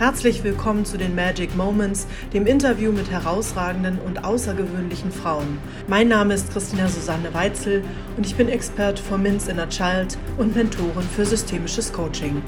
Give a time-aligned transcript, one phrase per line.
[0.00, 5.58] Herzlich willkommen zu den Magic Moments, dem Interview mit herausragenden und außergewöhnlichen Frauen.
[5.88, 7.84] Mein Name ist Christina Susanne Weitzel
[8.16, 12.40] und ich bin Expert for Min's Inner Child und Mentorin für systemisches Coaching.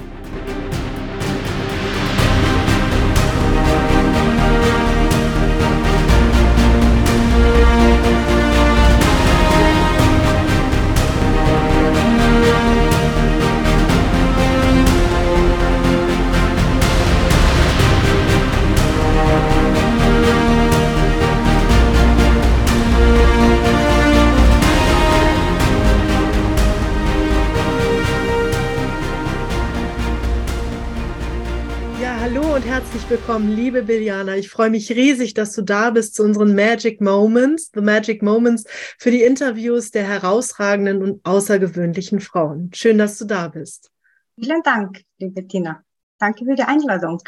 [33.13, 34.37] Willkommen, liebe Biljana.
[34.37, 38.63] Ich freue mich riesig, dass du da bist zu unseren Magic Moments, The Magic Moments,
[38.97, 42.71] für die Interviews der herausragenden und außergewöhnlichen Frauen.
[42.73, 43.91] Schön, dass du da bist.
[44.33, 45.83] Vielen Dank, liebe Tina.
[46.17, 47.21] Danke für die Einladung.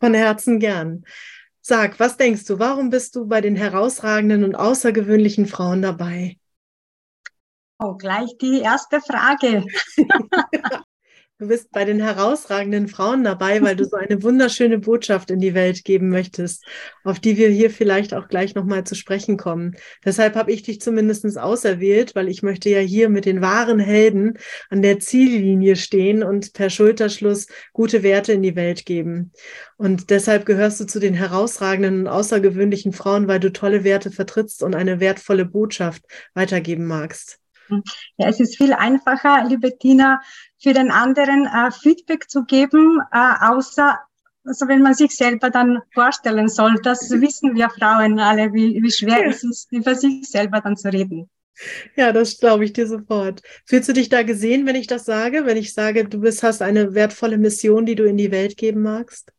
[0.00, 1.02] Von Herzen gern.
[1.62, 6.36] Sag, was denkst du, warum bist du bei den herausragenden und außergewöhnlichen Frauen dabei?
[7.78, 9.64] Oh, gleich die erste Frage.
[11.42, 15.54] Du bist bei den herausragenden Frauen dabei, weil du so eine wunderschöne Botschaft in die
[15.54, 16.64] Welt geben möchtest,
[17.02, 19.74] auf die wir hier vielleicht auch gleich nochmal zu sprechen kommen.
[20.04, 24.38] Deshalb habe ich dich zumindest auserwählt, weil ich möchte ja hier mit den wahren Helden
[24.70, 29.32] an der Ziellinie stehen und per Schulterschluss gute Werte in die Welt geben.
[29.76, 34.62] Und deshalb gehörst du zu den herausragenden und außergewöhnlichen Frauen, weil du tolle Werte vertrittst
[34.62, 36.04] und eine wertvolle Botschaft
[36.34, 37.41] weitergeben magst.
[38.16, 40.20] Ja, es ist viel einfacher, liebe Tina,
[40.60, 43.98] für den anderen äh, Feedback zu geben, äh, außer
[44.44, 48.90] also wenn man sich selber dann vorstellen soll, das wissen wir Frauen alle, wie, wie
[48.90, 49.30] schwer ja.
[49.30, 51.30] es ist, über sich selber dann zu reden.
[51.96, 53.42] Ja, das glaube ich dir sofort.
[53.66, 55.44] Fühlst du dich da gesehen, wenn ich das sage?
[55.44, 58.82] Wenn ich sage, du bist, hast eine wertvolle Mission, die du in die Welt geben
[58.82, 59.32] magst?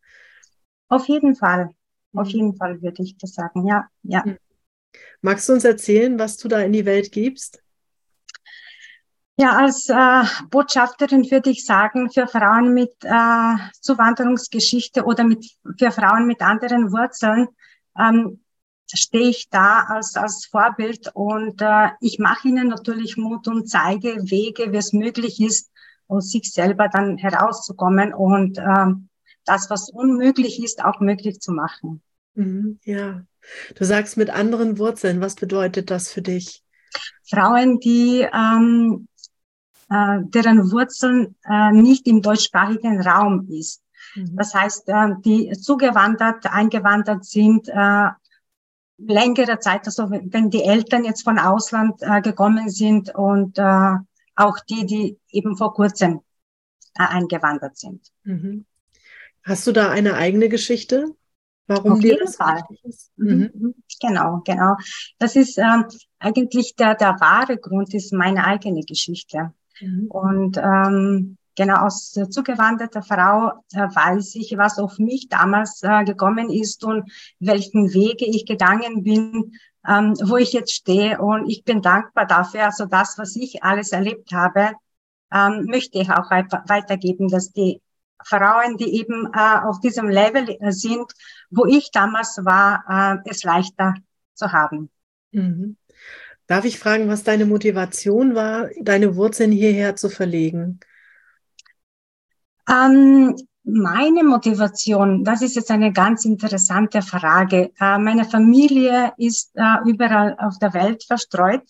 [0.89, 1.71] Auf jeden Fall.
[2.13, 2.33] Auf mhm.
[2.33, 4.23] jeden Fall würde ich das sagen, ja, ja.
[4.25, 4.37] Mhm.
[5.21, 7.62] Magst du uns erzählen, was du da in die Welt gibst?
[9.35, 15.45] Ja, als äh, Botschafterin würde ich sagen, für Frauen mit äh, Zuwanderungsgeschichte oder mit,
[15.79, 17.47] für Frauen mit anderen Wurzeln
[17.97, 18.43] ähm,
[18.93, 24.17] stehe ich da als, als Vorbild und äh, ich mache ihnen natürlich Mut und zeige
[24.29, 25.71] Wege, wie es möglich ist,
[26.07, 28.85] aus sich selber dann herauszukommen und äh,
[29.45, 32.03] das, was unmöglich ist, auch möglich zu machen.
[32.35, 33.23] Mhm, ja,
[33.75, 36.63] du sagst mit anderen Wurzeln, was bedeutet das für dich?
[37.27, 39.07] Frauen, die ähm,
[39.93, 43.83] äh, deren Wurzeln äh, nicht im deutschsprachigen Raum ist.
[44.15, 44.35] Mhm.
[44.35, 48.09] Das heißt, äh, die zugewandert, eingewandert sind, äh,
[48.97, 53.95] längere Zeit, also wenn die Eltern jetzt von Ausland äh, gekommen sind und äh,
[54.35, 56.21] auch die, die eben vor kurzem
[56.95, 58.11] äh, eingewandert sind.
[58.23, 58.65] Mhm.
[59.43, 61.15] Hast du da eine eigene Geschichte?
[61.67, 62.61] Warum Auf dir das Fall.
[62.83, 63.11] ist?
[63.15, 63.51] Mhm.
[63.53, 63.75] mhm.
[64.01, 64.75] Genau, genau.
[65.17, 65.85] Das ist ähm,
[66.19, 69.53] eigentlich der, der wahre Grund, ist meine eigene Geschichte.
[69.79, 70.07] Mhm.
[70.09, 76.49] Und ähm, genau aus zugewanderter Frau äh, weiß ich, was auf mich damals äh, gekommen
[76.49, 79.53] ist und welchen Wege ich gegangen bin,
[79.87, 81.19] ähm, wo ich jetzt stehe.
[81.19, 82.65] Und ich bin dankbar dafür.
[82.65, 84.71] Also das, was ich alles erlebt habe,
[85.33, 87.81] ähm, möchte ich auch weitergeben, dass die
[88.25, 91.11] Frauen, die eben äh, auf diesem Level äh, sind,
[91.49, 92.83] wo ich damals war,
[93.25, 93.95] äh, es leichter
[94.33, 94.89] zu haben.
[95.31, 95.77] Mhm.
[96.47, 100.79] Darf ich fragen, was deine Motivation war, deine Wurzeln hierher zu verlegen?
[102.69, 107.71] Ähm, meine Motivation, das ist jetzt eine ganz interessante Frage.
[107.79, 111.63] Äh, meine Familie ist äh, überall auf der Welt verstreut.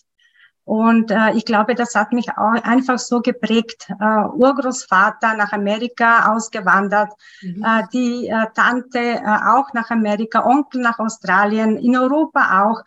[0.65, 3.87] Und äh, ich glaube, das hat mich auch einfach so geprägt.
[3.89, 7.11] Äh, Urgroßvater nach Amerika ausgewandert,
[7.41, 7.63] mhm.
[7.63, 12.81] äh, die äh, Tante äh, auch nach Amerika, Onkel nach Australien, in Europa auch.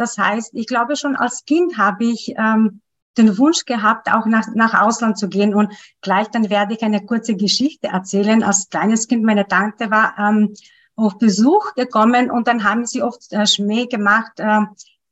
[0.00, 2.80] Das heißt, ich glaube schon als Kind habe ich ähm,
[3.18, 5.54] den Wunsch gehabt, auch nach, nach Ausland zu gehen.
[5.54, 8.42] Und gleich dann werde ich eine kurze Geschichte erzählen.
[8.42, 10.54] Als kleines Kind, meine Tante war ähm,
[10.96, 14.60] auf Besuch gekommen und dann haben sie oft äh, Schmäh gemacht, äh,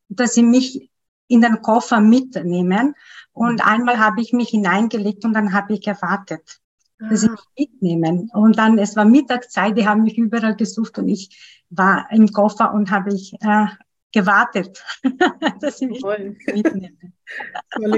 [0.08, 0.90] dass sie mich
[1.26, 2.94] in den Koffer mitnehmen.
[3.32, 6.60] Und einmal habe ich mich hineingelegt und dann habe ich gewartet,
[6.98, 7.32] dass sie ah.
[7.32, 8.30] mich mitnehmen.
[8.32, 12.72] Und dann, es war Mittagszeit, die haben mich überall gesucht und ich war im Koffer
[12.72, 13.66] und habe ich äh,
[14.12, 14.82] gewartet,
[15.60, 16.00] dass sie mich.
[16.00, 16.34] Tolle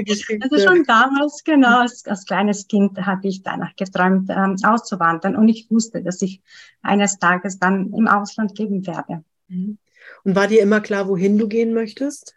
[0.03, 0.39] Geschichte.
[0.41, 5.47] Also schon damals, genau, als, als kleines Kind hatte ich danach geträumt, ähm, auszuwandern und
[5.47, 6.41] ich wusste, dass ich
[6.81, 9.23] eines Tages dann im Ausland geben werde.
[9.47, 9.77] Mhm.
[10.23, 12.35] Und war dir immer klar, wohin du gehen möchtest?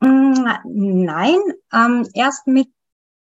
[0.00, 1.38] Mm, nein,
[1.72, 2.68] ähm, erst mit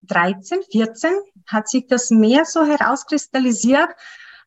[0.03, 1.11] 13, 14
[1.47, 3.89] hat sich das mehr so herauskristallisiert,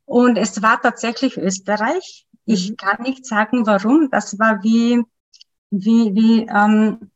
[0.05, 2.27] Und es war tatsächlich Österreich.
[2.45, 2.77] Ich mhm.
[2.77, 4.09] kann nicht sagen, warum.
[4.11, 5.03] Das war wie,
[5.73, 7.11] wie, wie ähm,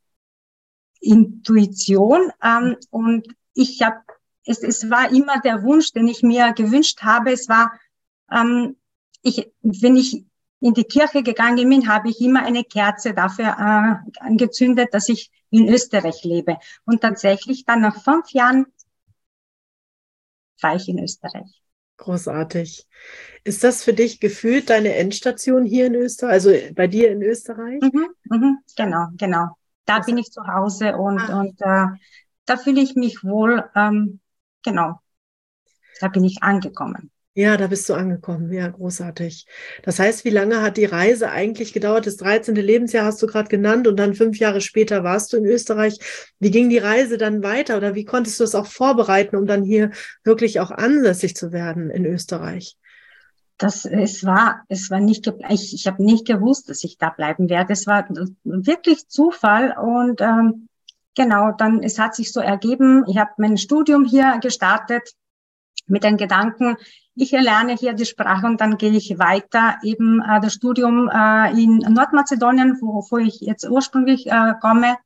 [1.01, 2.33] Intuition.
[2.43, 4.01] Ähm, und ich habe,
[4.45, 7.33] es, es war immer der Wunsch, den ich mir gewünscht habe.
[7.33, 7.79] Es war,
[8.31, 8.77] ähm,
[9.23, 10.25] ich, wenn ich
[10.61, 15.31] in die Kirche gegangen bin, habe ich immer eine Kerze dafür äh, angezündet, dass ich
[15.51, 16.57] in Österreich lebe.
[16.85, 18.67] Und tatsächlich dann nach fünf Jahren
[20.61, 21.66] war ich in Österreich.
[21.99, 22.87] Großartig.
[23.45, 27.81] Ist das für dich gefühlt deine Endstation hier in Österreich, also bei dir in Österreich?
[27.81, 29.57] Mhm, mhm, genau, genau.
[29.87, 31.41] Da Was bin ich zu Hause und, ah.
[31.41, 31.87] und äh,
[32.45, 33.65] da fühle ich mich wohl.
[33.75, 34.21] Ähm,
[34.63, 35.01] genau,
[36.01, 37.11] da bin ich angekommen.
[37.39, 38.51] Ja, da bist du angekommen.
[38.51, 39.47] Ja, großartig.
[39.83, 42.07] Das heißt, wie lange hat die Reise eigentlich gedauert?
[42.07, 42.55] Das 13.
[42.55, 45.99] Lebensjahr hast du gerade genannt und dann fünf Jahre später warst du in Österreich.
[46.39, 49.65] Wie ging die Reise dann weiter oder wie konntest du es auch vorbereiten, um dann
[49.65, 49.91] hier
[50.25, 52.79] wirklich auch ansässig zu werden in Österreich?
[53.59, 57.51] Das, es war, es war nicht, ich, ich habe nicht gewusst, dass ich da bleiben
[57.51, 57.75] werde.
[57.75, 58.09] Es war
[58.45, 60.69] wirklich Zufall und ähm,
[61.15, 63.05] genau, dann, es hat sich so ergeben.
[63.07, 65.13] Ich habe mein Studium hier gestartet
[65.87, 66.77] mit den Gedanken,
[67.15, 71.51] ich erlerne hier die Sprache und dann gehe ich weiter eben äh, das Studium äh,
[71.53, 74.97] in Nordmazedonien, wo, wo ich jetzt ursprünglich äh, komme,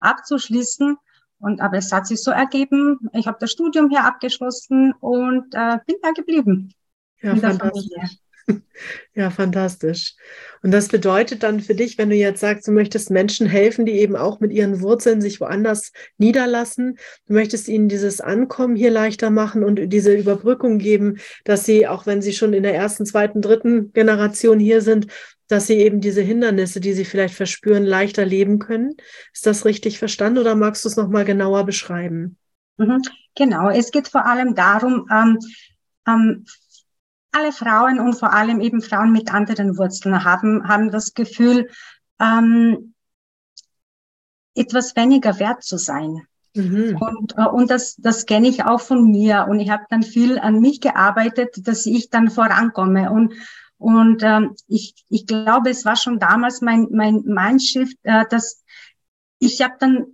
[0.00, 0.96] abzuschließen.
[1.38, 5.78] Und aber es hat sich so ergeben, ich habe das Studium hier abgeschlossen und äh,
[5.86, 6.72] bin da geblieben.
[7.22, 8.18] Ja, fantastisch.
[9.14, 10.16] Ja, fantastisch.
[10.62, 13.92] Und das bedeutet dann für dich, wenn du jetzt sagst, du möchtest Menschen helfen, die
[13.92, 19.30] eben auch mit ihren Wurzeln sich woanders niederlassen, du möchtest ihnen dieses Ankommen hier leichter
[19.30, 23.40] machen und diese Überbrückung geben, dass sie, auch wenn sie schon in der ersten, zweiten,
[23.40, 25.06] dritten Generation hier sind,
[25.46, 28.96] dass sie eben diese Hindernisse, die sie vielleicht verspüren, leichter leben können.
[29.32, 32.36] Ist das richtig verstanden oder magst du es nochmal genauer beschreiben?
[32.78, 33.02] Mhm,
[33.36, 35.38] genau, es geht vor allem darum, ähm,
[36.06, 36.44] ähm,
[37.34, 41.68] alle Frauen und vor allem eben Frauen mit anderen Wurzeln haben, haben das Gefühl,
[42.20, 42.94] ähm,
[44.54, 46.26] etwas weniger wert zu sein.
[46.54, 46.96] Mhm.
[47.00, 49.46] Und, äh, und das, das kenne ich auch von mir.
[49.48, 53.10] Und ich habe dann viel an mich gearbeitet, dass ich dann vorankomme.
[53.10, 53.34] Und,
[53.78, 58.62] und ähm, ich, ich glaube, es war schon damals mein, mein Mindshift, äh, dass
[59.40, 60.06] ich habe dann,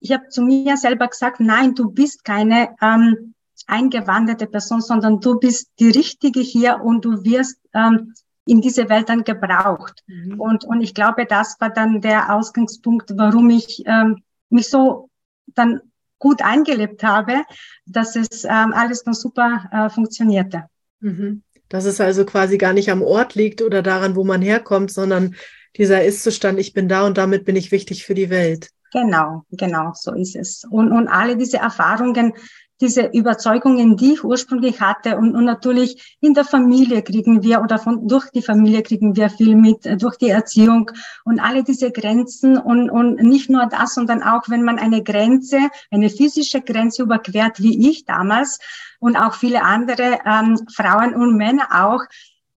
[0.00, 3.34] ich habe zu mir selber gesagt, nein, du bist keine ähm,
[3.68, 8.14] eingewanderte Person, sondern du bist die Richtige hier und du wirst ähm,
[8.46, 10.02] in diese Welt dann gebraucht.
[10.06, 10.40] Mhm.
[10.40, 15.10] Und, und ich glaube, das war dann der Ausgangspunkt, warum ich ähm, mich so
[15.54, 15.80] dann
[16.18, 17.42] gut eingelebt habe,
[17.86, 20.64] dass es ähm, alles noch super äh, funktionierte.
[21.00, 21.42] Mhm.
[21.68, 25.36] Dass es also quasi gar nicht am Ort liegt oder daran, wo man herkommt, sondern
[25.76, 28.70] dieser Ist-Zustand, ich bin da und damit bin ich wichtig für die Welt.
[28.92, 30.64] Genau, genau, so ist es.
[30.68, 32.32] Und, und alle diese Erfahrungen,
[32.80, 35.16] diese Überzeugungen, die ich ursprünglich hatte.
[35.16, 39.30] Und, und natürlich in der Familie kriegen wir oder von, durch die Familie kriegen wir
[39.30, 40.90] viel mit, äh, durch die Erziehung
[41.24, 42.56] und alle diese Grenzen.
[42.56, 45.58] Und, und nicht nur das, sondern auch, wenn man eine Grenze,
[45.90, 48.58] eine physische Grenze überquert, wie ich damals
[49.00, 52.02] und auch viele andere ähm, Frauen und Männer auch,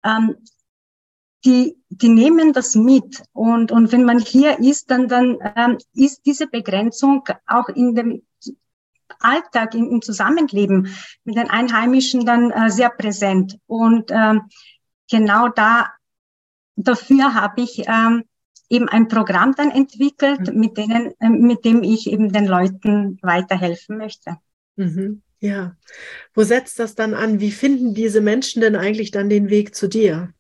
[0.04, 0.36] ähm,
[1.46, 3.24] die, die nehmen das mit.
[3.34, 8.22] Und, und wenn man hier ist, dann, dann ähm, ist diese Begrenzung auch in dem
[9.20, 13.58] Alltag, im, im Zusammenleben mit den Einheimischen dann äh, sehr präsent.
[13.68, 14.44] Und ähm,
[15.10, 15.88] genau da
[16.80, 18.24] dafür habe ich ähm,
[18.70, 20.60] eben ein Programm dann entwickelt, mhm.
[20.60, 24.38] mit denen, äh, mit dem ich eben den Leuten weiterhelfen möchte.
[24.76, 25.22] Mhm.
[25.40, 25.76] Ja.
[26.34, 27.40] Wo setzt das dann an?
[27.40, 30.34] Wie finden diese Menschen denn eigentlich dann den Weg zu dir?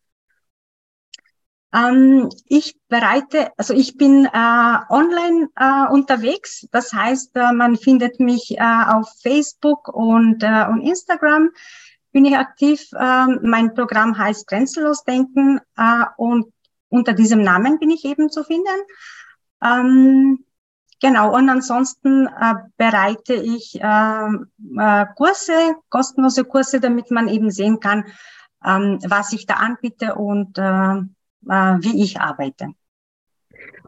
[1.71, 6.67] Ähm, ich bereite, also ich bin äh, online äh, unterwegs.
[6.71, 11.49] Das heißt, äh, man findet mich äh, auf Facebook und, äh, und Instagram.
[12.11, 12.89] Bin ich aktiv.
[12.99, 16.51] Ähm, mein Programm heißt Grenzenlos Denken äh, und
[16.89, 18.65] unter diesem Namen bin ich eben zu finden.
[19.63, 20.43] Ähm,
[20.99, 21.35] genau.
[21.35, 22.27] Und ansonsten
[22.77, 24.27] bereite ich äh,
[24.79, 28.05] äh, Kurse, kostenlose Kurse, damit man eben sehen kann,
[28.65, 30.57] ähm, was ich da anbiete und
[31.41, 32.73] wie ich arbeite.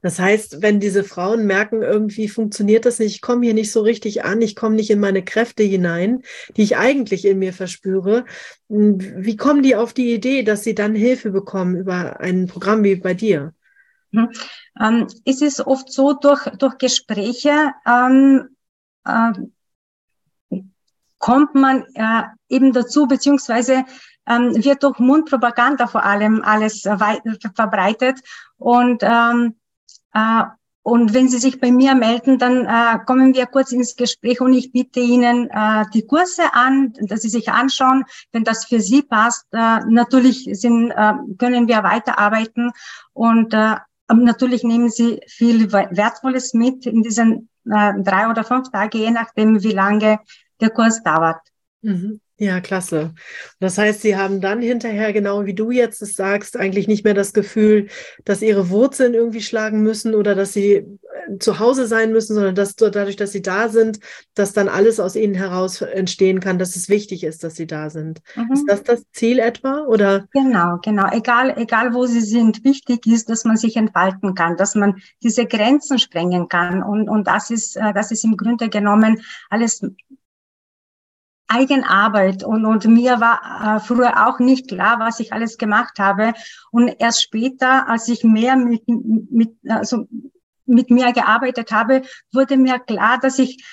[0.01, 3.81] Das heißt, wenn diese Frauen merken, irgendwie funktioniert das nicht, ich komme hier nicht so
[3.81, 6.24] richtig an, ich komme nicht in meine Kräfte hinein,
[6.58, 8.25] die ich eigentlich in mir verspüre,
[8.67, 12.96] wie kommen die auf die Idee, dass sie dann Hilfe bekommen über ein Programm wie
[12.96, 13.53] bei dir?
[14.12, 14.29] Mhm.
[14.79, 18.55] Ähm, es ist oft so, durch, durch Gespräche ähm,
[19.05, 19.31] äh,
[21.20, 23.86] kommt man äh, eben dazu, beziehungsweise
[24.31, 26.81] ähm, wird durch Mundpropaganda vor allem alles
[27.55, 28.19] verbreitet
[28.57, 29.55] und ähm,
[30.13, 30.43] äh,
[30.83, 34.53] und wenn Sie sich bei mir melden, dann äh, kommen wir kurz ins Gespräch und
[34.53, 39.03] ich biete Ihnen äh, die Kurse an, dass Sie sich anschauen, wenn das für Sie
[39.03, 39.45] passt.
[39.51, 42.71] Äh, natürlich sind, äh, können wir weiterarbeiten
[43.13, 43.75] und äh,
[44.11, 49.61] natürlich nehmen Sie viel Wertvolles mit in diesen äh, drei oder fünf Tage, je nachdem,
[49.61, 50.19] wie lange
[50.59, 51.41] der Kurs dauert.
[51.81, 52.19] Mhm.
[52.41, 53.13] Ja, klasse.
[53.59, 57.13] Das heißt, Sie haben dann hinterher, genau wie du jetzt es sagst, eigentlich nicht mehr
[57.13, 57.88] das Gefühl,
[58.25, 60.88] dass Ihre Wurzeln irgendwie schlagen müssen oder dass Sie äh,
[61.39, 64.00] zu Hause sein müssen, sondern dass dadurch, dass Sie da sind,
[64.33, 67.91] dass dann alles aus Ihnen heraus entstehen kann, dass es wichtig ist, dass Sie da
[67.91, 68.21] sind.
[68.35, 68.53] Mhm.
[68.53, 69.85] Ist das das Ziel etwa?
[69.85, 70.25] Oder?
[70.33, 71.11] Genau, genau.
[71.11, 72.63] Egal, egal wo Sie sind.
[72.63, 76.81] Wichtig ist, dass man sich entfalten kann, dass man diese Grenzen sprengen kann.
[76.81, 79.21] Und, und das ist, äh, das ist im Grunde genommen
[79.51, 79.83] alles
[81.51, 86.34] Eigenarbeit und, und mir war äh, früher auch nicht klar, was ich alles gemacht habe.
[86.72, 90.08] Und erst später, als ich mehr mit, mit, also
[90.65, 93.63] mit mir gearbeitet habe, wurde mir klar, dass ich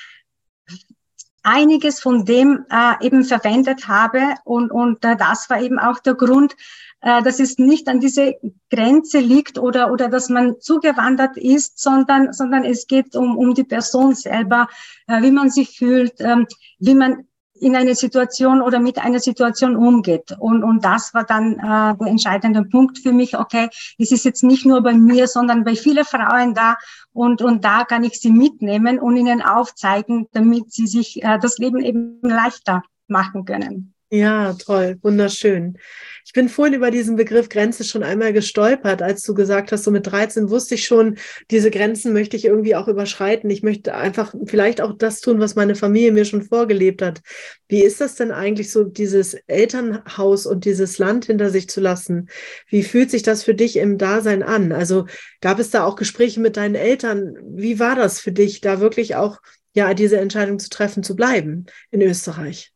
[1.43, 6.15] einiges von dem äh, eben verwendet habe und, und äh, das war eben auch der
[6.15, 6.55] Grund,
[7.01, 8.35] äh, dass es nicht an diese
[8.71, 13.65] Grenze liegt oder, oder dass man zugewandert ist, sondern, sondern es geht um, um die
[13.65, 14.69] Person selber,
[15.07, 16.47] äh, wie man sich fühlt, ähm,
[16.81, 17.28] wie man
[17.61, 20.37] in eine Situation oder mit einer Situation umgeht.
[20.39, 23.39] Und, und das war dann äh, der entscheidende Punkt für mich.
[23.39, 26.77] Okay, es ist jetzt nicht nur bei mir, sondern bei vielen Frauen da.
[27.13, 31.59] Und, und da kann ich sie mitnehmen und ihnen aufzeigen, damit sie sich äh, das
[31.59, 33.95] Leben eben leichter machen können.
[34.11, 35.77] Ja, toll, wunderschön.
[36.25, 39.91] Ich bin vorhin über diesen Begriff Grenze schon einmal gestolpert, als du gesagt hast, so
[39.91, 41.19] mit 13 wusste ich schon,
[41.51, 43.51] diese Grenzen möchte ich irgendwie auch überschreiten.
[43.51, 47.21] Ich möchte einfach vielleicht auch das tun, was meine Familie mir schon vorgelebt hat.
[47.69, 52.31] Wie ist das denn eigentlich so, dieses Elternhaus und dieses Land hinter sich zu lassen?
[52.67, 54.73] Wie fühlt sich das für dich im Dasein an?
[54.73, 55.05] Also
[55.43, 57.37] gab es da auch Gespräche mit deinen Eltern?
[57.43, 59.39] Wie war das für dich, da wirklich auch
[59.75, 62.73] ja diese Entscheidung zu treffen, zu bleiben in Österreich?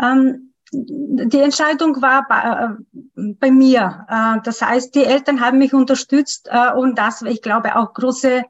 [0.00, 4.06] Ähm, die Entscheidung war bei, äh, bei mir.
[4.08, 8.44] Äh, das heißt, die Eltern haben mich unterstützt äh, und das ich glaube, auch große,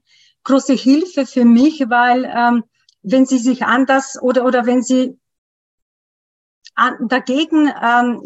[0.45, 2.65] große Hilfe für mich, weil ähm,
[3.03, 5.19] wenn sie sich anders oder, oder wenn sie
[6.75, 8.23] an, dagegen ähm,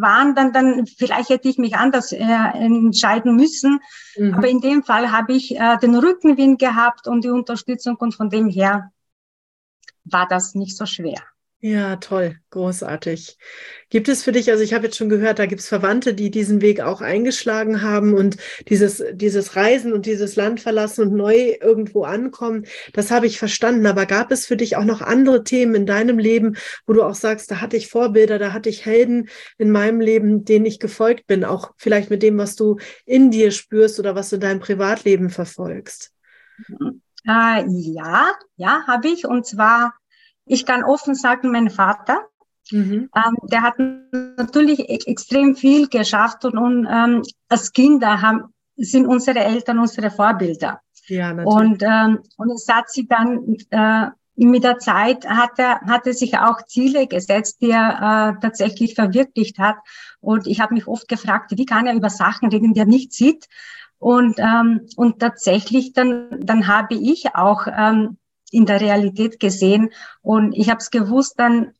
[0.00, 3.80] waren, dann, dann vielleicht hätte ich mich anders äh, entscheiden müssen.
[4.16, 4.34] Mhm.
[4.34, 8.30] Aber in dem Fall habe ich äh, den Rückenwind gehabt und die Unterstützung und von
[8.30, 8.92] dem her
[10.04, 11.22] war das nicht so schwer.
[11.68, 13.36] Ja, toll, großartig.
[13.90, 16.30] Gibt es für dich, also ich habe jetzt schon gehört, da gibt es Verwandte, die
[16.30, 18.36] diesen Weg auch eingeschlagen haben und
[18.68, 23.84] dieses, dieses Reisen und dieses Land verlassen und neu irgendwo ankommen, das habe ich verstanden.
[23.86, 26.56] Aber gab es für dich auch noch andere Themen in deinem Leben,
[26.86, 30.44] wo du auch sagst, da hatte ich Vorbilder, da hatte ich Helden in meinem Leben,
[30.44, 34.30] denen ich gefolgt bin, auch vielleicht mit dem, was du in dir spürst oder was
[34.30, 36.12] du in deinem Privatleben verfolgst?
[37.26, 39.26] Äh, ja, ja, habe ich.
[39.26, 39.94] Und zwar
[40.46, 42.26] ich kann offen sagen, mein Vater,
[42.70, 43.10] mhm.
[43.14, 49.06] ähm, der hat natürlich e-, extrem viel geschafft und, und ähm, als Kinder haben, sind
[49.06, 50.80] unsere Eltern unsere Vorbilder.
[51.08, 51.54] Ja, natürlich.
[51.54, 56.12] Und, ähm, und es hat sich dann äh, mit der Zeit hat er, hat er
[56.12, 59.76] sich auch Ziele gesetzt, die er äh, tatsächlich verwirklicht hat.
[60.20, 63.12] Und ich habe mich oft gefragt, wie kann er über Sachen reden, die er nicht
[63.12, 63.46] sieht.
[63.98, 68.18] Und, ähm, und tatsächlich dann, dann habe ich auch ähm,
[68.56, 69.90] in der Realität gesehen.
[70.22, 71.72] Und ich habe es gewusst, dann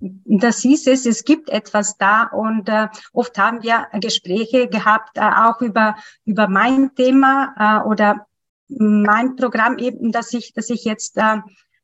[0.00, 5.20] das hieß es, es gibt etwas da und äh, oft haben wir Gespräche gehabt, äh,
[5.20, 8.26] auch über, über mein Thema äh, oder
[8.68, 11.36] mein Programm eben, dass ich, dass ich jetzt äh,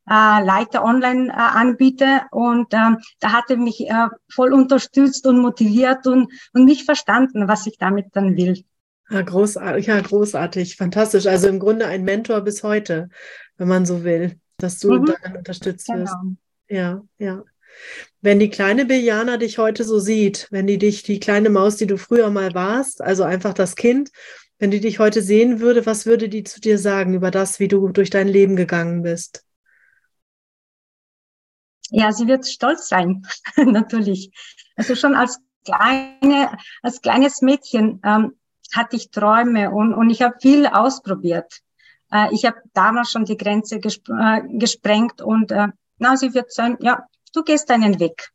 [0.09, 5.39] äh, Leiter online äh, anbiete und äh, da hat er mich äh, voll unterstützt und
[5.39, 8.63] motiviert und, und nicht verstanden, was ich damit dann will.
[9.11, 11.27] Ja, großartig, ja, großartig, fantastisch.
[11.27, 13.09] Also im Grunde ein Mentor bis heute
[13.61, 15.05] wenn man so will, dass du mhm.
[15.05, 16.01] darin unterstützt genau.
[16.01, 16.15] wirst.
[16.67, 17.43] Ja, ja.
[18.21, 21.85] Wenn die kleine Biljana dich heute so sieht, wenn die dich, die kleine Maus, die
[21.85, 24.09] du früher mal warst, also einfach das Kind,
[24.57, 27.67] wenn die dich heute sehen würde, was würde die zu dir sagen über das, wie
[27.67, 29.45] du durch dein Leben gegangen bist?
[31.91, 33.21] Ja, sie wird stolz sein,
[33.57, 34.31] natürlich.
[34.75, 38.33] Also schon als kleine, als kleines Mädchen ähm,
[38.73, 41.61] hatte ich Träume und, und ich habe viel ausprobiert.
[42.11, 46.51] Äh, ich habe damals schon die Grenze gesp äh, gesprengt und äh, na, sie wird
[46.51, 48.31] sagen, ja, du gehst deinen Weg.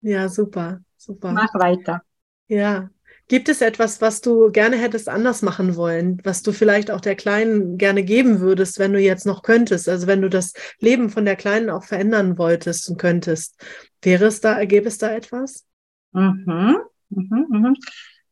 [0.00, 1.32] Ja, super, super.
[1.32, 2.02] Mach weiter.
[2.46, 2.90] Ja.
[3.30, 7.14] Gibt es etwas, was du gerne hättest anders machen wollen, was du vielleicht auch der
[7.14, 9.86] Kleinen gerne geben würdest, wenn du jetzt noch könntest?
[9.86, 13.62] Also wenn du das Leben von der Kleinen auch verändern wolltest und könntest,
[14.00, 15.66] wäre es da, gäbe es da etwas?
[16.12, 16.78] Mhm,
[17.10, 17.76] mhm, mhm.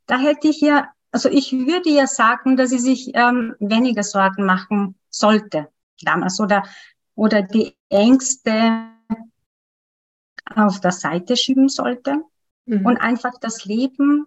[0.07, 4.45] Da hätte ich ja also ich würde ja sagen, dass sie sich ähm, weniger Sorgen
[4.45, 5.69] machen sollte
[6.03, 6.63] damals oder,
[7.15, 8.91] oder die Ängste
[10.55, 12.17] auf der Seite schieben sollte
[12.67, 12.85] mhm.
[12.85, 14.27] und einfach das Leben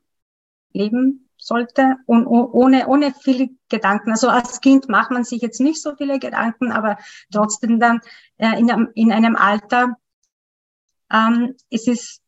[0.73, 4.09] leben sollte und ohne, ohne viele Gedanken.
[4.09, 6.97] Also als Kind macht man sich jetzt nicht so viele Gedanken, aber
[7.31, 8.01] trotzdem dann
[8.37, 9.95] äh, in, einem, in einem Alter,
[11.13, 12.23] ähm, es ist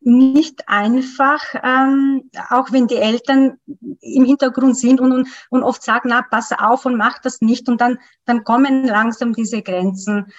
[0.00, 6.08] nicht einfach, ähm, auch wenn die Eltern im Hintergrund sind und, und, und oft sagen,
[6.10, 7.68] na, pass auf und mach das nicht.
[7.68, 10.32] Und dann, dann kommen langsam diese Grenzen.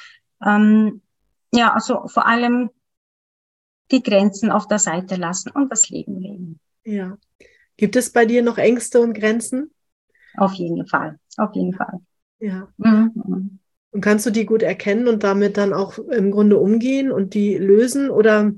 [0.43, 1.01] Ähm,
[1.53, 2.69] ja, also vor allem
[3.91, 6.59] die Grenzen auf der Seite lassen und das Leben leben.
[6.85, 7.17] Ja.
[7.75, 9.71] Gibt es bei dir noch Ängste und Grenzen?
[10.37, 11.99] Auf jeden Fall, auf jeden Fall.
[12.39, 12.67] Ja.
[12.77, 13.59] Mhm.
[13.91, 17.57] Und kannst du die gut erkennen und damit dann auch im Grunde umgehen und die
[17.57, 18.09] lösen?
[18.09, 18.53] Oder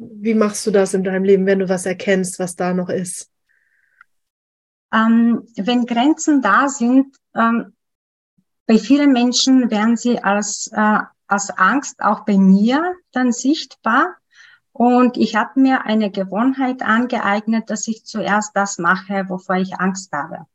[0.00, 3.30] wie machst du das in deinem Leben, wenn du was erkennst, was da noch ist?
[4.92, 7.74] Ähm, wenn Grenzen da sind, ähm,
[8.66, 14.16] bei vielen Menschen werden sie als, äh, als Angst auch bei mir dann sichtbar.
[14.72, 20.12] Und ich habe mir eine Gewohnheit angeeignet, dass ich zuerst das mache, wovor ich Angst
[20.12, 20.46] habe.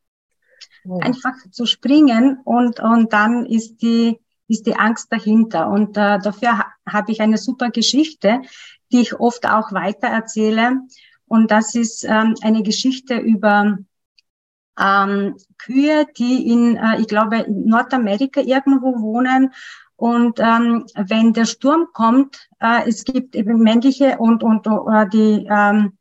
[0.85, 0.99] Oh.
[0.99, 5.67] Einfach zu springen und, und dann ist die, ist die Angst dahinter.
[5.67, 8.41] Und äh, dafür ha habe ich eine super Geschichte,
[8.95, 10.79] die ich oft auch weiter erzähle.
[11.27, 13.77] Und das ist ähm, eine Geschichte über
[14.79, 19.51] ähm, Kühe, die in, äh, ich glaube, in Nordamerika irgendwo wohnen
[19.97, 25.47] und ähm, wenn der Sturm kommt, äh, es gibt eben männliche und, und äh, die,
[25.49, 25.97] ähm,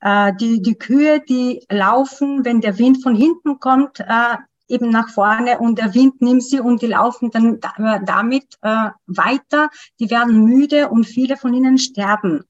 [0.00, 4.36] äh, die, die Kühe, die laufen, wenn der Wind von hinten kommt, äh,
[4.68, 8.90] eben nach vorne und der Wind nimmt sie und die laufen dann da, damit äh,
[9.06, 9.70] weiter.
[10.00, 12.44] Die werden müde und viele von ihnen sterben.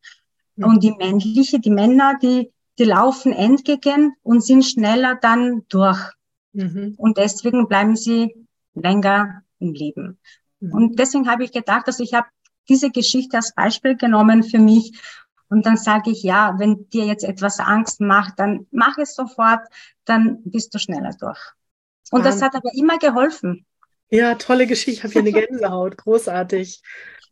[0.57, 0.65] Mhm.
[0.65, 6.01] Und die männliche, die Männer, die, die laufen entgegen und sind schneller dann durch.
[6.53, 6.95] Mhm.
[6.97, 8.35] Und deswegen bleiben sie
[8.75, 10.19] länger im Leben.
[10.61, 10.97] Und mhm.
[10.97, 12.27] deswegen habe ich gedacht, dass ich habe
[12.69, 14.99] diese Geschichte als Beispiel genommen für mich.
[15.49, 19.61] Und dann sage ich, ja, wenn dir jetzt etwas Angst macht, dann mach es sofort,
[20.05, 21.39] dann bist du schneller durch.
[22.11, 23.67] Und das hat aber immer geholfen.
[24.11, 24.93] Ja, tolle Geschichte.
[24.93, 25.97] Ich habe hier eine Gänsehaut.
[25.97, 26.83] Großartig.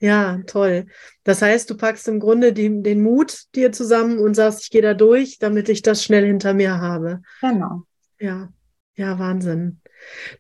[0.01, 0.87] Ja, toll.
[1.23, 4.83] Das heißt, du packst im Grunde die, den Mut dir zusammen und sagst, ich gehe
[4.83, 7.23] da durch, damit ich das schnell hinter mir habe.
[7.41, 7.85] Genau.
[8.19, 8.49] Ja,
[8.97, 9.81] ja, Wahnsinn.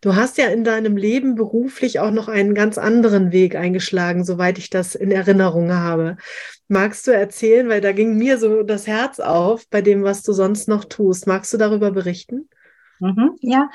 [0.00, 4.58] Du hast ja in deinem Leben beruflich auch noch einen ganz anderen Weg eingeschlagen, soweit
[4.58, 6.16] ich das in Erinnerung habe.
[6.66, 10.32] Magst du erzählen, weil da ging mir so das Herz auf bei dem, was du
[10.32, 11.28] sonst noch tust.
[11.28, 12.48] Magst du darüber berichten?
[12.98, 13.70] Mhm, ja,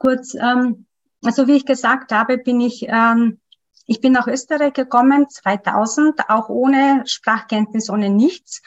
[0.00, 0.34] kurz.
[0.34, 0.86] Ähm,
[1.22, 3.38] also wie ich gesagt habe, bin ich, ähm,
[3.86, 8.62] ich bin nach Österreich gekommen 2000, auch ohne Sprachkenntnis, ohne nichts.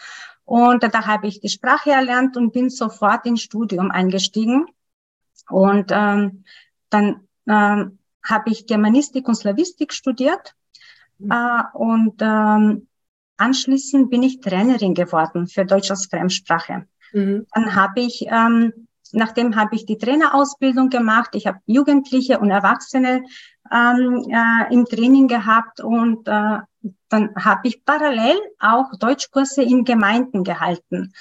[0.46, 4.66] Und da habe ich die Sprache erlernt und bin sofort ins Studium eingestiegen.
[5.50, 6.44] Und ähm,
[6.90, 10.56] dann ähm, habe ich Germanistik und Slavistik studiert
[11.18, 11.32] mhm.
[11.32, 12.88] äh, und ähm,
[13.38, 16.86] anschließend bin ich Trainerin geworden für Deutsch als Fremdsprache.
[17.12, 17.48] Mhm.
[17.54, 18.83] Dann habe ich, ähm,
[19.14, 21.32] nachdem habe ich die Trainerausbildung gemacht.
[21.34, 23.24] Ich habe Jugendliche und Erwachsene
[23.72, 26.60] ähm, äh, im Training gehabt und äh,
[27.10, 31.14] dann habe ich parallel auch Deutschkurse in Gemeinden gehalten.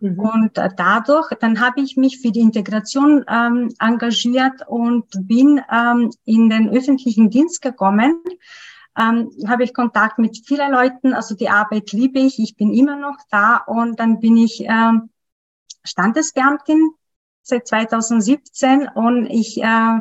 [0.00, 0.18] Mhm.
[0.18, 6.10] Und äh, dadurch, dann habe ich mich für die Integration ähm, engagiert und bin ähm,
[6.24, 8.22] in den öffentlichen Dienst gekommen.
[8.98, 12.96] Ähm, habe ich Kontakt mit vielen Leuten, also die Arbeit liebe ich, ich bin immer
[12.96, 15.10] noch da und dann bin ich ähm,
[15.84, 16.90] Standesbeamtin
[17.42, 19.98] seit 2017 und ich äh,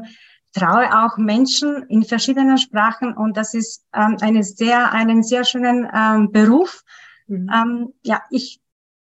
[0.53, 5.87] traue auch Menschen in verschiedenen Sprachen und das ist ähm, eine sehr, einen sehr schönen
[5.93, 6.83] ähm, Beruf.
[7.27, 7.49] Mhm.
[7.53, 8.59] Ähm, ja, ich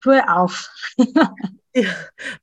[0.00, 0.70] tue auf.
[1.76, 1.90] Ja,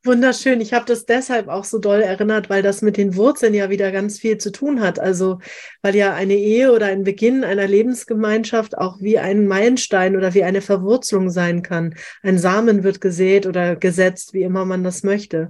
[0.03, 0.59] wunderschön.
[0.59, 3.89] Ich habe das deshalb auch so doll erinnert, weil das mit den Wurzeln ja wieder
[3.93, 4.99] ganz viel zu tun hat.
[4.99, 5.39] Also,
[5.81, 10.43] weil ja eine Ehe oder ein Beginn einer Lebensgemeinschaft auch wie ein Meilenstein oder wie
[10.43, 11.95] eine Verwurzelung sein kann.
[12.23, 15.49] Ein Samen wird gesät oder gesetzt, wie immer man das möchte.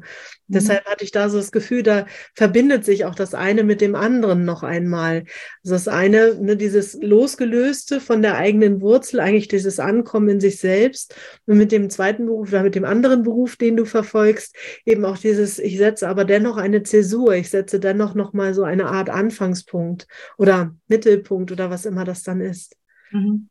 [0.52, 0.54] Mhm.
[0.54, 3.96] Deshalb hatte ich da so das Gefühl, da verbindet sich auch das eine mit dem
[3.96, 5.24] anderen noch einmal.
[5.64, 10.60] Also das eine, ne, dieses Losgelöste von der eigenen Wurzel, eigentlich dieses Ankommen in sich
[10.60, 11.16] selbst
[11.48, 14.56] und mit dem zweiten Beruf oder mit dem anderen Beruf, den den du verfolgst,
[14.86, 18.88] eben auch dieses, ich setze aber dennoch eine Zäsur, ich setze dennoch nochmal so eine
[18.88, 20.08] Art Anfangspunkt
[20.38, 22.76] oder Mittelpunkt oder was immer das dann ist.
[23.12, 23.50] Mhm.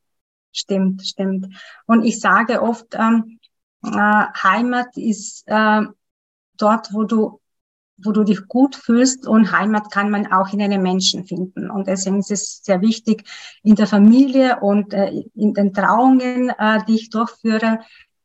[0.52, 1.46] Stimmt, stimmt.
[1.86, 3.38] Und ich sage oft, ähm,
[3.84, 5.82] äh, Heimat ist äh,
[6.56, 7.40] dort, wo du
[8.02, 11.70] wo du dich gut fühlst und Heimat kann man auch in einem Menschen finden.
[11.70, 13.24] Und deswegen ist es sehr wichtig,
[13.62, 17.80] in der Familie und äh, in den Trauungen, äh, die ich durchführe,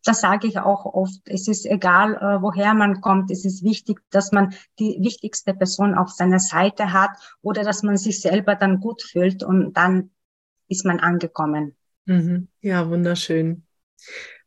[0.05, 1.21] das sage ich auch oft.
[1.25, 3.31] Es ist egal, äh, woher man kommt.
[3.31, 7.97] Es ist wichtig, dass man die wichtigste Person auf seiner Seite hat oder dass man
[7.97, 10.11] sich selber dann gut fühlt und dann
[10.67, 11.75] ist man angekommen.
[12.05, 12.47] Mhm.
[12.61, 13.64] Ja, wunderschön.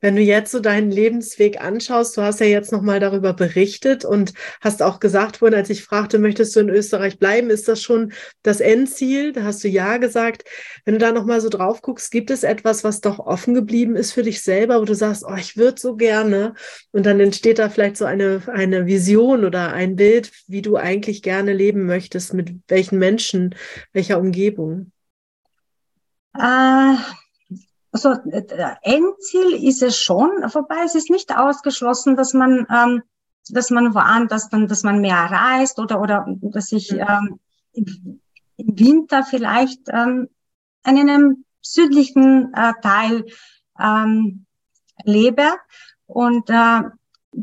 [0.01, 4.33] Wenn du jetzt so deinen Lebensweg anschaust, du hast ja jetzt nochmal darüber berichtet und
[4.61, 8.13] hast auch gesagt vorhin, als ich fragte, möchtest du in Österreich bleiben, ist das schon
[8.43, 9.33] das Endziel?
[9.33, 10.45] Da hast du ja gesagt.
[10.85, 14.13] Wenn du da nochmal so drauf guckst, gibt es etwas, was doch offen geblieben ist
[14.13, 16.55] für dich selber, wo du sagst, oh, ich würde so gerne.
[16.93, 21.23] Und dann entsteht da vielleicht so eine, eine Vision oder ein Bild, wie du eigentlich
[21.23, 23.57] gerne leben möchtest, mit welchen Menschen,
[23.93, 24.93] welcher Umgebung?
[26.35, 26.95] Äh,
[27.91, 28.11] also
[28.83, 33.03] Endziel ist es schon, wobei es ist nicht ausgeschlossen, dass man, ähm,
[33.49, 37.01] dass man woanders dann, dass man mehr reist oder oder dass ich mhm.
[37.01, 37.41] ähm,
[37.73, 38.21] im,
[38.61, 40.29] Winter vielleicht ähm,
[40.85, 43.25] in einem südlichen äh, Teil
[43.81, 44.47] ähm,
[45.05, 45.53] lebe
[46.07, 46.83] und äh,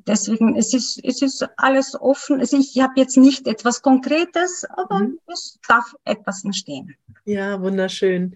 [0.08, 2.40] deswegen es ist es ist alles offen.
[2.40, 5.20] Also ich habe jetzt nicht etwas Konkretes, aber mhm.
[5.32, 6.96] es darf etwas entstehen.
[7.28, 8.36] Ja, wunderschön.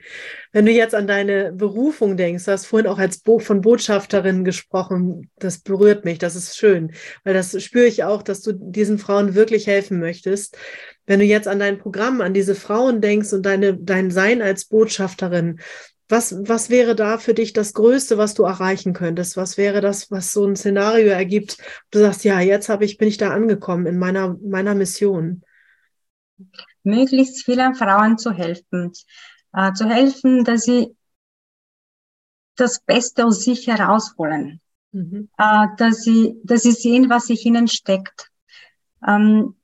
[0.51, 4.43] Wenn du jetzt an deine Berufung denkst, du hast vorhin auch als Bo von Botschafterin
[4.43, 6.93] gesprochen, das berührt mich, das ist schön,
[7.23, 10.57] weil das spüre ich auch, dass du diesen Frauen wirklich helfen möchtest.
[11.05, 14.65] Wenn du jetzt an dein Programm, an diese Frauen denkst und deine, dein Sein als
[14.65, 15.59] Botschafterin,
[16.09, 19.37] was, was wäre da für dich das Größte, was du erreichen könntest?
[19.37, 21.57] Was wäre das, was so ein Szenario ergibt?
[21.91, 25.43] Du sagst, ja, jetzt habe ich, bin ich da angekommen in meiner, meiner Mission
[26.83, 28.91] möglichst vielen Frauen zu helfen.
[29.53, 30.95] Äh, zu helfen, dass sie
[32.55, 34.61] das Beste aus sich herausholen.
[34.91, 35.29] Mhm.
[35.37, 38.29] Äh, dass, sie, dass sie sehen, was sich ihnen steckt.
[39.07, 39.55] Ähm,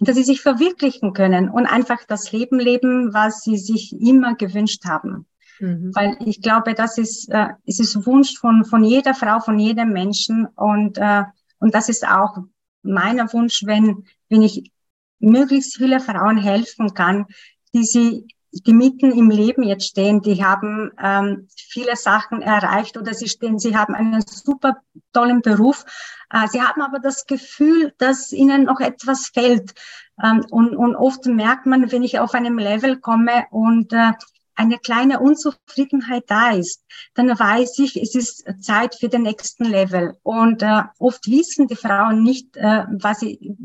[0.00, 4.84] dass sie sich verwirklichen können und einfach das Leben leben, was sie sich immer gewünscht
[4.84, 5.26] haben.
[5.60, 5.92] Mhm.
[5.94, 9.92] Weil ich glaube, das ist, äh, es ist Wunsch von, von jeder Frau, von jedem
[9.92, 11.24] Menschen und, äh,
[11.58, 12.38] und das ist auch
[12.82, 14.70] meiner Wunsch, wenn, wenn ich
[15.18, 17.26] möglichst viele Frauen helfen kann,
[17.74, 23.12] die sie die mitten im Leben jetzt stehen, die haben ähm, viele Sachen erreicht oder
[23.12, 24.78] sie stehen, sie haben einen super
[25.12, 25.84] tollen Beruf.
[26.30, 29.74] Äh, sie haben aber das Gefühl, dass ihnen noch etwas fehlt.
[30.22, 34.12] Ähm, und, und oft merkt man, wenn ich auf einem Level komme und äh,
[34.58, 40.16] eine kleine Unzufriedenheit da ist, dann weiß ich, es ist Zeit für den nächsten Level.
[40.22, 43.56] Und äh, oft wissen die Frauen nicht, äh, was sie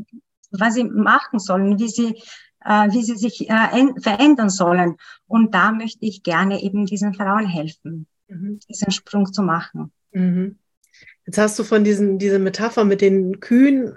[0.58, 2.14] was sie machen sollen, wie sie,
[2.64, 4.96] äh, wie sie sich äh, verändern sollen.
[5.26, 8.60] Und da möchte ich gerne eben diesen Frauen helfen, mhm.
[8.68, 9.92] diesen Sprung zu machen.
[10.12, 10.58] Mhm.
[11.26, 13.96] Jetzt hast du von diesen, diese Metapher mit den Kühen,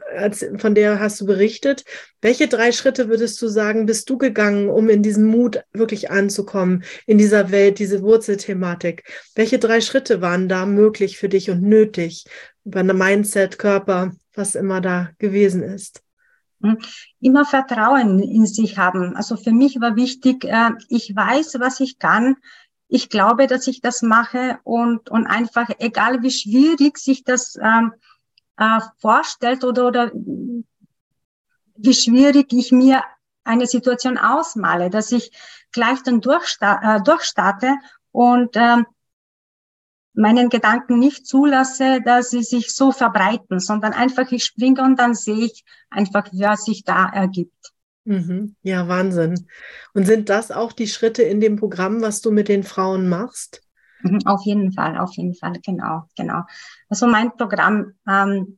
[0.58, 1.84] von der hast du berichtet.
[2.22, 6.84] Welche drei Schritte würdest du sagen, bist du gegangen, um in diesen Mut wirklich anzukommen,
[7.06, 9.04] in dieser Welt, diese Wurzelthematik?
[9.36, 12.26] Welche drei Schritte waren da möglich für dich und nötig?
[12.64, 16.02] Über eine Mindset, Körper, was immer da gewesen ist?
[16.62, 16.78] Hm?
[17.20, 19.16] Immer Vertrauen in sich haben.
[19.16, 22.36] Also für mich war wichtig, äh, ich weiß, was ich kann.
[22.88, 27.94] Ich glaube, dass ich das mache und, und einfach, egal wie schwierig sich das ähm,
[28.58, 33.04] äh, vorstellt oder, oder wie schwierig ich mir
[33.44, 35.32] eine Situation ausmale, dass ich
[35.72, 37.76] gleich dann durchsta äh, durchstarte
[38.12, 38.86] und ähm,
[40.14, 45.14] meinen Gedanken nicht zulasse, dass sie sich so verbreiten, sondern einfach ich springe und dann
[45.14, 47.74] sehe ich einfach, was sich da ergibt.
[48.08, 48.56] Mhm.
[48.64, 49.48] Ja, Wahnsinn.
[49.94, 53.62] Und sind das auch die Schritte in dem Programm, was du mit den Frauen machst?
[54.02, 56.44] Mhm, auf jeden Fall, auf jeden Fall, genau, genau.
[56.88, 58.58] Also mein Programm ähm,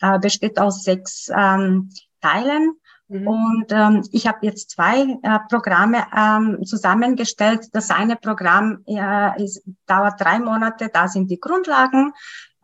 [0.00, 2.74] äh, besteht aus sechs ähm, Teilen.
[3.10, 3.26] Mhm.
[3.26, 7.66] Und ähm, ich habe jetzt zwei äh, Programme ähm, zusammengestellt.
[7.72, 12.12] Das eine Programm äh, ist, dauert drei Monate, da sind die Grundlagen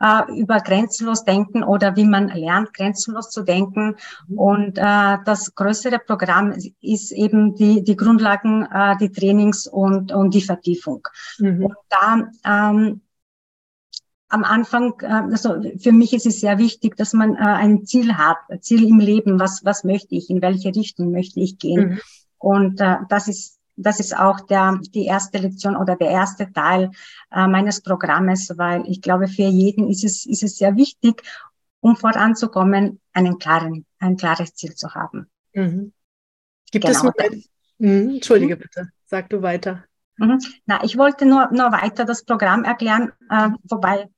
[0.00, 3.96] äh, über grenzenlos denken oder wie man lernt, grenzenlos zu denken.
[4.28, 4.38] Mhm.
[4.38, 10.32] Und äh, das größere Programm ist eben die, die Grundlagen, äh, die Trainings und, und
[10.32, 11.08] die Vertiefung.
[11.38, 11.64] Mhm.
[11.64, 13.00] Und da ähm,
[14.28, 18.16] am Anfang, äh, also für mich ist es sehr wichtig, dass man äh, ein Ziel
[18.16, 21.90] hat, ein Ziel im Leben, was, was möchte ich, in welche Richtung möchte ich gehen.
[21.90, 22.00] Mhm.
[22.38, 26.90] Und äh, das ist, das ist auch der, die erste Lektion oder der erste Teil
[27.30, 31.22] äh, meines Programmes, weil ich glaube, für jeden ist es, ist es sehr wichtig,
[31.80, 35.28] um voranzukommen, einen klaren, ein klares Ziel zu haben.
[35.54, 35.92] Mhm.
[36.72, 36.96] Gibt genau.
[36.96, 37.48] es Momente?
[37.78, 38.10] Mhm.
[38.16, 38.60] Entschuldige mhm.
[38.60, 39.84] bitte, sag du weiter.
[40.16, 40.40] Mhm.
[40.64, 44.08] Na, ich wollte nur, nur weiter das Programm erklären, äh, wobei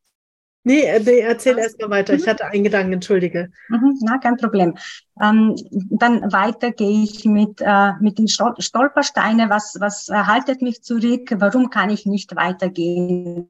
[0.64, 2.14] Nee, äh, nee erzähl erst mal weiter.
[2.14, 2.31] Ich mhm.
[2.31, 3.51] hatte einen Gedanken, entschuldige.
[3.68, 4.77] Mhm, na, kein Problem.
[5.21, 9.51] Ähm, dann weiter gehe ich mit, äh, mit den Stolpersteine.
[9.51, 11.35] Was, was haltet mich zurück?
[11.37, 13.49] Warum kann ich nicht weitergehen?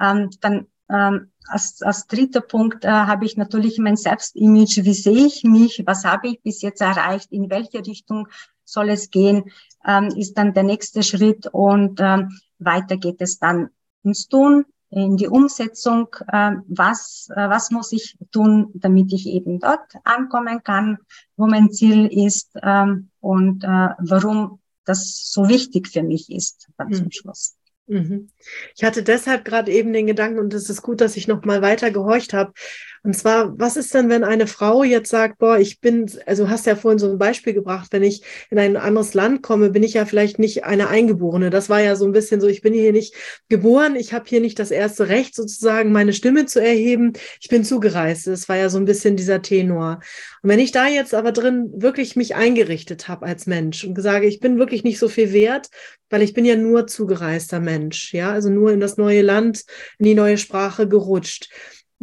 [0.00, 4.84] Ähm, dann ähm, als, als dritter Punkt äh, habe ich natürlich mein Selbstimage.
[4.84, 5.82] Wie sehe ich mich?
[5.86, 7.32] Was habe ich bis jetzt erreicht?
[7.32, 8.28] In welche Richtung
[8.64, 9.50] soll es gehen?
[9.86, 13.70] Ähm, ist dann der nächste Schritt und ähm, weiter geht es dann
[14.04, 16.08] ins Tun, in die Umsetzung.
[16.28, 20.98] Äh, was, äh, was muss ich tun, damit ich eben dort ankommen kann,
[21.36, 26.88] wo mein Ziel ist ähm, und äh, warum das so wichtig für mich ist dann
[26.88, 26.94] mhm.
[26.94, 27.56] zum Schluss.
[27.86, 28.28] Mhm.
[28.76, 31.62] Ich hatte deshalb gerade eben den Gedanken, und es ist gut, dass ich noch mal
[31.62, 32.52] weiter gehorcht habe.
[33.04, 36.66] Und zwar, was ist denn, wenn eine Frau jetzt sagt, boah, ich bin, also hast
[36.66, 39.94] ja vorhin so ein Beispiel gebracht, wenn ich in ein anderes Land komme, bin ich
[39.94, 41.50] ja vielleicht nicht eine Eingeborene.
[41.50, 43.14] Das war ja so ein bisschen so, ich bin hier nicht
[43.48, 47.14] geboren, ich habe hier nicht das erste Recht, sozusagen meine Stimme zu erheben.
[47.40, 48.28] Ich bin zugereist.
[48.28, 49.98] Das war ja so ein bisschen dieser Tenor.
[50.42, 54.26] Und wenn ich da jetzt aber drin wirklich mich eingerichtet habe als Mensch und sage,
[54.28, 55.70] ich bin wirklich nicht so viel wert,
[56.08, 59.64] weil ich bin ja nur zugereister Mensch, ja, also nur in das neue Land,
[59.98, 61.48] in die neue Sprache gerutscht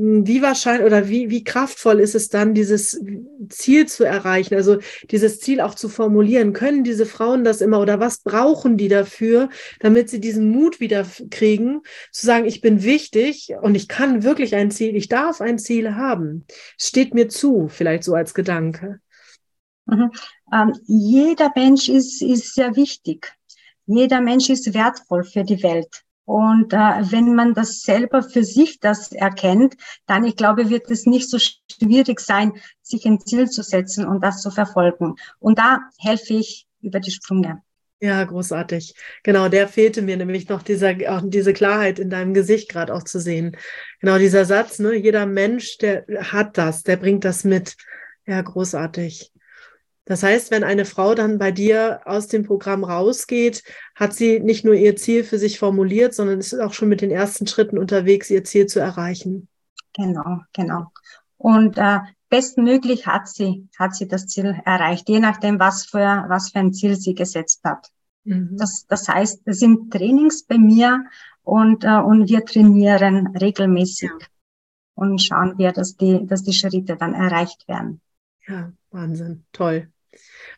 [0.01, 3.03] wie wahrscheinlich oder wie, wie kraftvoll ist es dann, dieses
[3.49, 4.77] Ziel zu erreichen, also
[5.11, 6.53] dieses Ziel auch zu formulieren?
[6.53, 9.49] Können diese Frauen das immer oder was brauchen die dafür,
[9.81, 11.81] damit sie diesen Mut wieder kriegen,
[12.13, 15.95] zu sagen, ich bin wichtig und ich kann wirklich ein Ziel, ich darf ein Ziel
[15.95, 16.45] haben.
[16.79, 19.01] Steht mir zu, vielleicht so als Gedanke.
[19.85, 20.11] Mhm.
[20.53, 23.33] Ähm, jeder Mensch ist, ist sehr wichtig.
[23.85, 26.03] Jeder Mensch ist wertvoll für die Welt.
[26.29, 26.77] Und äh,
[27.11, 31.39] wenn man das selber für sich das erkennt, dann, ich glaube, wird es nicht so
[31.39, 35.15] schwierig sein, sich ein Ziel zu setzen und das zu verfolgen.
[35.39, 37.63] Und da helfe ich über die Sprünge.
[37.99, 38.93] Ja, großartig.
[39.23, 43.05] Genau, der fehlte mir nämlich noch dieser, auch diese Klarheit in deinem Gesicht gerade auch
[43.05, 43.57] zu sehen.
[43.99, 47.75] Genau dieser Satz, ne, jeder Mensch, der hat das, der bringt das mit.
[48.27, 49.31] Ja, großartig.
[50.05, 53.63] Das heißt, wenn eine Frau dann bei dir aus dem Programm rausgeht,
[53.95, 57.11] hat sie nicht nur ihr Ziel für sich formuliert, sondern ist auch schon mit den
[57.11, 59.47] ersten Schritten unterwegs, ihr Ziel zu erreichen.
[59.93, 60.87] Genau, genau.
[61.37, 66.51] Und äh, bestmöglich hat sie, hat sie das Ziel erreicht, je nachdem, was für, was
[66.51, 67.89] für ein Ziel sie gesetzt hat.
[68.23, 68.57] Mhm.
[68.57, 71.05] Das, das heißt, es sind Trainings bei mir
[71.43, 74.27] und, äh, und wir trainieren regelmäßig ja.
[74.95, 78.01] und schauen wir, dass die, dass die Schritte dann erreicht werden.
[78.49, 79.91] Ja, Wahnsinn, toll.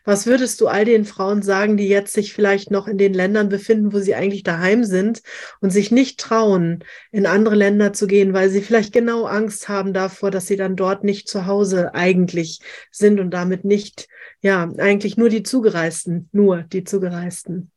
[0.06, 3.50] Was würdest du all den Frauen sagen, die jetzt sich vielleicht noch in den Ländern
[3.50, 5.22] befinden, wo sie eigentlich daheim sind
[5.60, 9.92] und sich nicht trauen, in andere Länder zu gehen, weil sie vielleicht genau Angst haben
[9.92, 14.08] davor, dass sie dann dort nicht zu Hause eigentlich sind und damit nicht,
[14.40, 17.70] ja, eigentlich nur die Zugereisten, nur die Zugereisten?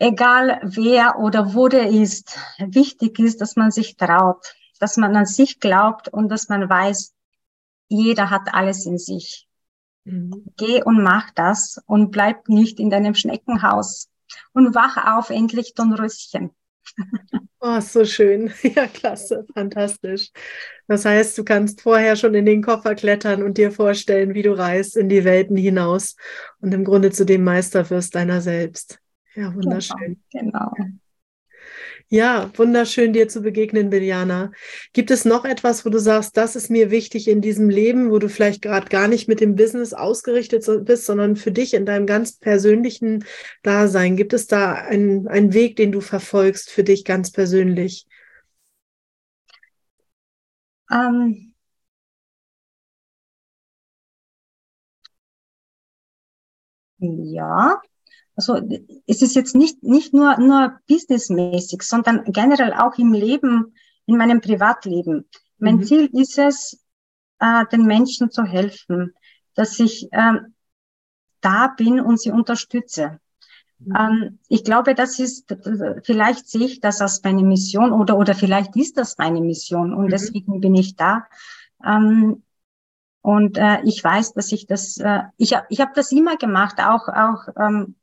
[0.00, 5.26] Egal wer oder wo der ist, wichtig ist, dass man sich traut, dass man an
[5.26, 7.12] sich glaubt und dass man weiß,
[7.92, 9.46] jeder hat alles in sich.
[10.04, 10.46] Mhm.
[10.56, 14.08] Geh und mach das und bleib nicht in deinem Schneckenhaus
[14.52, 16.50] und wach auf, endlich Dornröschen.
[17.60, 18.52] Oh, so schön.
[18.62, 20.30] Ja, klasse, fantastisch.
[20.88, 24.56] Das heißt, du kannst vorher schon in den Koffer klettern und dir vorstellen, wie du
[24.56, 26.16] reist in die Welten hinaus
[26.60, 28.98] und im Grunde zu dem Meister wirst deiner selbst.
[29.34, 30.20] Ja, wunderschön.
[30.30, 30.72] Genau.
[30.76, 31.01] genau.
[32.14, 34.52] Ja, wunderschön dir zu begegnen, Biljana.
[34.92, 38.18] Gibt es noch etwas, wo du sagst, das ist mir wichtig in diesem Leben, wo
[38.18, 42.04] du vielleicht gerade gar nicht mit dem Business ausgerichtet bist, sondern für dich in deinem
[42.06, 43.24] ganz persönlichen
[43.62, 44.16] Dasein?
[44.18, 48.06] Gibt es da einen, einen Weg, den du verfolgst für dich ganz persönlich?
[50.92, 51.52] Ähm,
[57.34, 57.80] ja,
[58.34, 58.60] also
[59.06, 63.74] es ist jetzt nicht, nicht nur, nur businessmäßig, sondern generell auch im Leben,
[64.06, 65.28] in meinem Privatleben.
[65.58, 65.84] Mein mhm.
[65.84, 66.80] Ziel ist es,
[67.38, 69.14] äh, den Menschen zu helfen,
[69.54, 70.34] dass ich äh,
[71.40, 73.20] da bin und sie unterstütze.
[73.78, 73.96] Mhm.
[73.96, 75.54] Ähm, ich glaube, das ist,
[76.02, 80.06] vielleicht sehe ich das als meine Mission oder, oder vielleicht ist das meine Mission und
[80.06, 80.10] mhm.
[80.10, 81.26] deswegen bin ich da.
[81.84, 82.42] Ähm,
[83.20, 86.80] und äh, ich weiß, dass ich das, äh, ich habe ich hab das immer gemacht,
[86.80, 87.94] auch, auch ähm,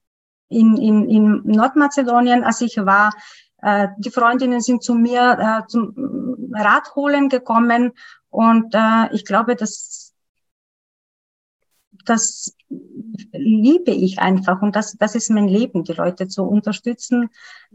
[0.50, 3.14] in, in, in Nordmazedonien, als ich war.
[3.62, 7.94] Äh, die Freundinnen sind zu mir äh, zum Rat holen gekommen
[8.30, 10.14] und äh, ich glaube, dass
[12.06, 12.56] das
[13.32, 17.30] liebe ich einfach und das, das ist mein Leben, die Leute zu unterstützen,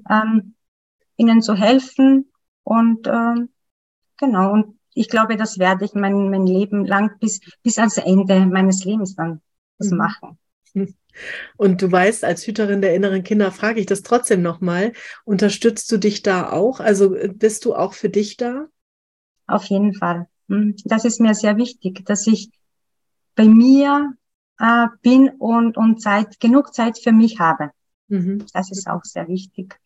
[0.09, 0.55] ähm,
[1.17, 2.33] ihnen zu helfen
[2.63, 3.51] und ähm,
[4.17, 8.47] genau und ich glaube, das werde ich mein, mein Leben lang bis, bis ans Ende
[8.47, 9.41] meines Lebens dann
[9.79, 9.99] das mhm.
[11.57, 14.93] Und du weißt, als Hüterin der inneren Kinder frage ich das trotzdem nochmal.
[15.25, 16.81] Unterstützt du dich da auch?
[16.81, 18.67] Also äh, bist du auch für dich da?
[19.47, 20.27] Auf jeden Fall.
[20.49, 22.51] Hm, das ist mir sehr wichtig, dass ich
[23.35, 24.13] bei mir
[24.59, 27.71] äh, bin und, und Zeit, genug Zeit für mich habe.
[28.09, 28.45] Mhm.
[28.53, 29.79] Das ist auch sehr wichtig.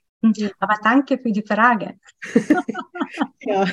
[0.59, 1.95] Aber danke für die Frage.
[3.41, 3.67] ja,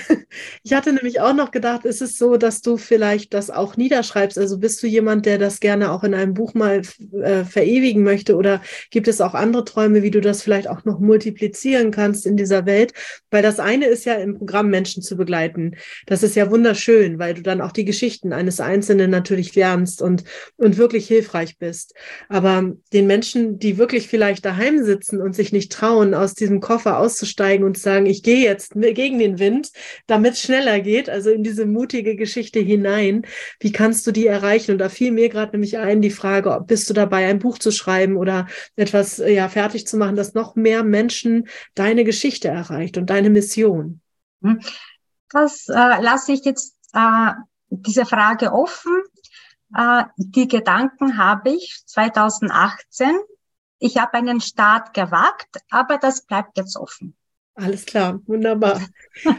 [0.64, 4.38] ich hatte nämlich auch noch gedacht, ist es so, dass du vielleicht das auch niederschreibst?
[4.38, 8.36] Also bist du jemand, der das gerne auch in einem Buch mal äh, verewigen möchte?
[8.36, 12.38] Oder gibt es auch andere Träume, wie du das vielleicht auch noch multiplizieren kannst in
[12.38, 12.94] dieser Welt?
[13.32, 15.76] Weil das eine ist ja im Programm Menschen zu begleiten.
[16.06, 20.24] Das ist ja wunderschön, weil du dann auch die Geschichten eines Einzelnen natürlich lernst und,
[20.58, 21.96] und wirklich hilfreich bist.
[22.30, 27.00] Aber den Menschen, die wirklich vielleicht daheim sitzen und sich nicht trauen, aus diesem Koffer
[27.00, 29.72] auszusteigen und zu sagen, ich gehe jetzt gegen den Wind,
[30.08, 33.26] damit es schneller geht, also in diese mutige Geschichte hinein.
[33.60, 34.72] Wie kannst du die erreichen?
[34.72, 37.72] Und da fiel mir gerade nämlich ein die Frage, bist du dabei, ein Buch zu
[37.72, 43.10] schreiben oder etwas ja fertig zu machen, dass noch mehr Menschen deine Geschichte erreicht und
[43.10, 44.02] deine Mission?
[44.42, 44.60] Hm.
[45.30, 47.32] Das äh, lasse ich jetzt äh,
[47.70, 48.94] diese Frage offen.
[49.76, 53.08] Äh, die Gedanken habe ich 2018
[53.80, 57.16] ich habe einen Start gewagt, aber das bleibt jetzt offen.
[57.56, 58.82] Alles klar, wunderbar.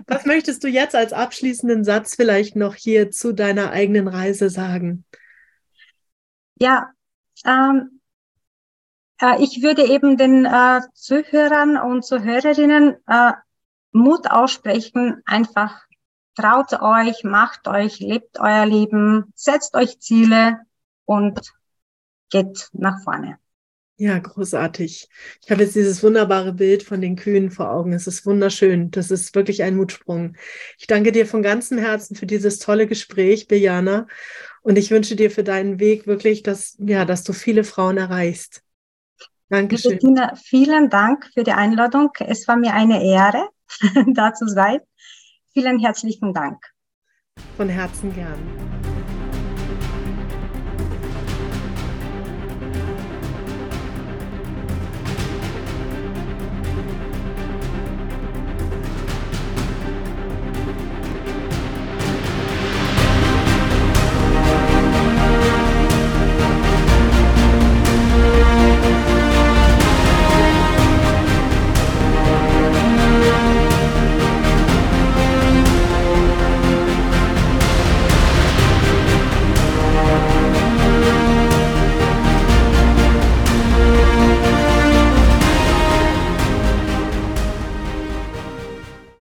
[0.06, 5.04] Was möchtest du jetzt als abschließenden Satz vielleicht noch hier zu deiner eigenen Reise sagen?
[6.58, 6.90] Ja,
[7.44, 8.00] ähm,
[9.20, 13.32] äh, ich würde eben den äh, Zuhörern und Zuhörerinnen äh,
[13.92, 15.86] Mut aussprechen, einfach
[16.36, 20.60] traut euch, macht euch, lebt euer Leben, setzt euch Ziele
[21.04, 21.52] und
[22.30, 23.38] geht nach vorne.
[23.98, 25.08] Ja, großartig.
[25.42, 27.94] Ich habe jetzt dieses wunderbare Bild von den Kühen vor Augen.
[27.94, 28.90] Es ist wunderschön.
[28.90, 30.36] Das ist wirklich ein Mutsprung.
[30.78, 34.06] Ich danke dir von ganzem Herzen für dieses tolle Gespräch, Bejana.
[34.60, 38.62] Und ich wünsche dir für deinen Weg wirklich, dass, ja, dass du viele Frauen erreichst.
[39.48, 39.92] Dankeschön.
[39.92, 42.10] Bettina, vielen Dank für die Einladung.
[42.18, 43.48] Es war mir eine Ehre,
[44.12, 44.80] da zu sein.
[45.54, 46.58] Vielen herzlichen Dank.
[47.56, 48.95] Von Herzen gern.